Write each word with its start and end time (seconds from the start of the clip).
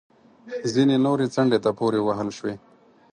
ځینې 0.73 0.95
نورې 1.05 1.25
څنډې 1.35 1.59
ته 1.63 1.71
پورې 1.79 1.99
وهل 2.03 2.29
شوې 2.37 2.53